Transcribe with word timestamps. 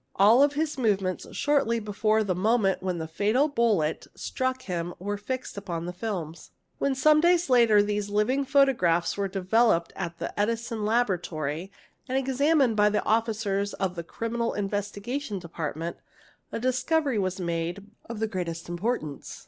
All 0.15 0.49
his 0.49 0.79
movements 0.79 1.27
shortly 1.35 1.79
before— 1.79 2.23
the 2.23 2.33
moment 2.33 2.81
when 2.81 2.97
the 2.97 3.07
fatal 3.07 3.47
bullet 3.47 4.07
struck 4.15 4.63
him 4.63 4.95
were 4.97 5.15
fixed 5.15 5.57
upon 5.59 5.85
the 5.85 5.93
films.— 5.93 6.49
When 6.79 6.95
some 6.95 7.21
days 7.21 7.51
later 7.51 7.83
these 7.83 8.09
living 8.09 8.43
photographs 8.43 9.15
were 9.15 9.27
developed 9.27 9.93
at 9.95 10.17
the 10.17 10.33
Edison 10.39 10.85
Laboratory 10.85 11.71
and 12.09 12.17
examined 12.17 12.75
by 12.75 12.89
officers 13.05 13.73
of 13.75 13.93
the 13.93 14.03
Criminal 14.03 14.55
Investi— 14.57 15.03
gation 15.05 15.39
Department, 15.39 15.97
a 16.51 16.59
discovery 16.59 17.19
was 17.19 17.39
made 17.39 17.85
of 18.09 18.19
the 18.19 18.25
greatest 18.25 18.67
importance. 18.69 19.39